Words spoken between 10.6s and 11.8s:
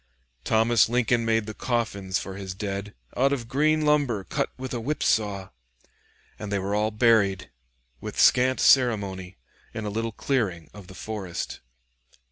of the forest.